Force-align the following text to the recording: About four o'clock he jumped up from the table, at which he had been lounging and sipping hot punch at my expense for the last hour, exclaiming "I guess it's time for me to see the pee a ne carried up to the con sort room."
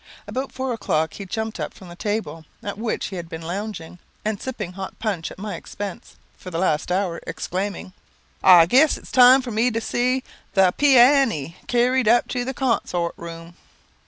About 0.25 0.51
four 0.51 0.73
o'clock 0.73 1.13
he 1.13 1.27
jumped 1.27 1.59
up 1.59 1.75
from 1.75 1.87
the 1.87 1.95
table, 1.95 2.43
at 2.63 2.79
which 2.79 3.09
he 3.09 3.17
had 3.17 3.29
been 3.29 3.43
lounging 3.43 3.99
and 4.25 4.41
sipping 4.41 4.73
hot 4.73 4.97
punch 4.97 5.29
at 5.29 5.37
my 5.37 5.53
expense 5.53 6.15
for 6.35 6.49
the 6.49 6.57
last 6.57 6.91
hour, 6.91 7.21
exclaiming 7.27 7.93
"I 8.43 8.65
guess 8.65 8.97
it's 8.97 9.11
time 9.11 9.43
for 9.43 9.51
me 9.51 9.69
to 9.69 9.79
see 9.79 10.23
the 10.55 10.71
pee 10.75 10.97
a 10.97 11.23
ne 11.27 11.55
carried 11.67 12.07
up 12.07 12.27
to 12.29 12.43
the 12.43 12.55
con 12.55 12.83
sort 12.87 13.13
room." 13.15 13.53